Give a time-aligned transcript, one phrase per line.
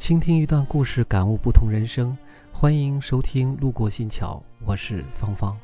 [0.00, 2.16] 倾听一段故事，感悟不同人生。
[2.50, 5.54] 欢迎收听《路过新桥》，我是芳芳。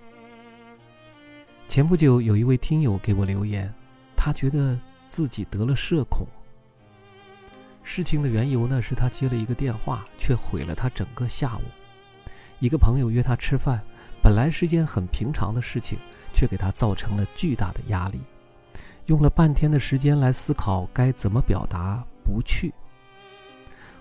[1.67, 3.73] 前不久，有一位听友给我留言，
[4.15, 6.27] 他觉得自己得了社恐。
[7.83, 11.63] 事情的缘由呢，是他接了一个电话，却毁了他整个下午。
[12.59, 13.83] 一个朋友约他吃饭，
[14.23, 15.99] 本来是件很平常的事情，
[16.35, 18.21] 却给他造成了巨大的压力。
[19.07, 22.75] 用了半天的时间来思考该怎么表达不去。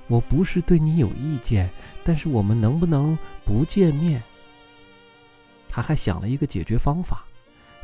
[0.08, 1.70] 我不是对你有意见，
[2.04, 4.22] 但是我们能不能不见面？
[5.68, 7.26] 他还想了一个解决方法，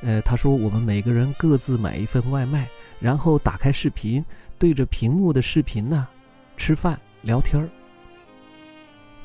[0.02, 4.24] 呃，他说我们每个人各自买一份外卖，然后打开视频，
[4.58, 6.08] 对着屏幕的视频呢，
[6.56, 7.70] 吃饭聊天儿。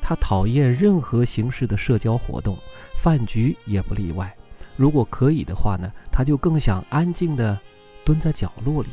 [0.01, 2.57] 他讨厌任何形式的社交活动，
[2.95, 4.33] 饭局也不例外。
[4.75, 7.59] 如果可以的话呢，他就更想安静的
[8.05, 8.89] 蹲在角落里。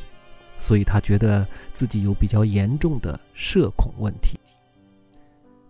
[0.58, 4.38] 所以他觉得自己有比较严重的社恐问题。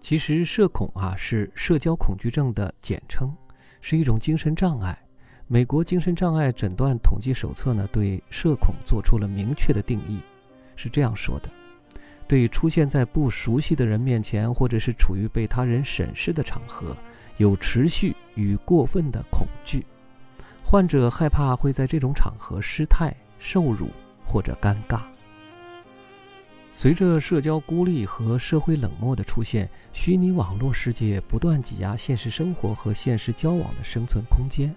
[0.00, 3.34] 其实社恐啊是社交恐惧症的简称，
[3.80, 4.98] 是一种精神障碍。
[5.46, 10.20] 美国精神障碍诊断统计手册呢对社恐做出了明确的定义，
[10.76, 11.50] 是这样说的：
[12.26, 16.96] 对出现在不熟悉的人面前，或者是处于被他人审视的场合，
[17.36, 19.84] 有持续与过分的恐惧。
[20.62, 23.88] 患者害怕会在这种场合失态、受辱。
[24.34, 25.02] 或者尴尬。
[26.72, 34.74] 随着社交孤立和社会冷漠的出现，虚拟网络世界不断挤压现实生活和现实交往的生存空间。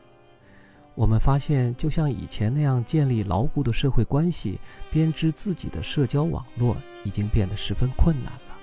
[0.93, 4.59] 我们发现，就像以前那样建立牢固的社会关系、
[4.91, 8.57] 编织自己的社交网络，已经变得十分困难了。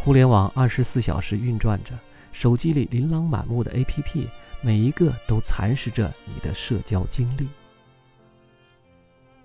[0.00, 1.96] 互联网二十四小时运转着，
[2.32, 4.26] 手机里琳琅满目的 APP，
[4.62, 7.48] 每一个都蚕食着你的社交精力。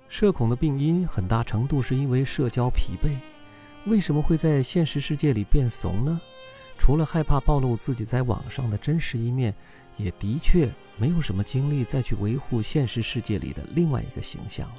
[0.10, 3.16] 社恐的病因很大程度是因为社交疲惫。
[3.86, 6.20] 为什么会在现实世界里变怂呢？
[6.78, 9.54] 除了害怕暴露自己在网上的真实一面，
[9.96, 14.76] 也的确没有什么精力再去维护现实世界里的另外一个形象了。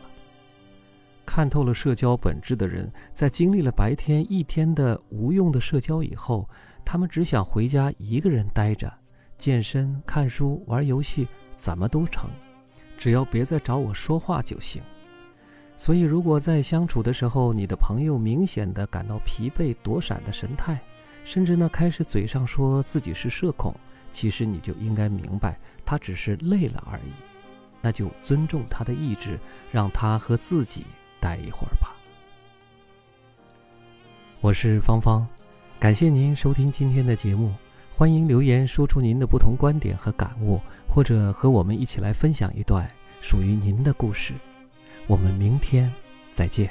[1.26, 6.48] 看透了社交本质的人，在经历了白天一天的无用的社交以后，
[6.84, 8.92] 他们只想回家一个人待着，
[9.36, 12.30] 健身、看书、玩游戏，怎么都成，
[12.96, 14.80] 只要别再找我说话就行。
[15.80, 20.76] 所以，如果在相处的时候，你的朋友明显的感到疲惫、躲闪的神态，
[21.24, 23.72] 甚至呢开始嘴上说自己是社恐，
[24.10, 25.56] 其实你就应该明白，
[25.86, 27.12] 他只是累了而已。
[27.80, 29.38] 那就尊重他的意志，
[29.70, 30.84] 让他和自己
[31.20, 31.94] 待一会儿吧。
[34.40, 35.24] 我是芳芳，
[35.78, 37.54] 感谢您收听今天的节目，
[37.94, 42.86] 欢迎留言说出您的不同观点和感悟，或者和我们一起来分享一段
[43.20, 44.34] 属于您的故事。
[45.08, 45.92] 我们明天
[46.30, 46.70] 再见。